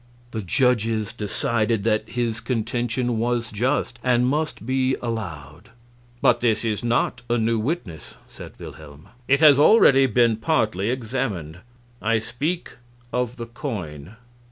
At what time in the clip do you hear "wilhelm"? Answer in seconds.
8.57-9.09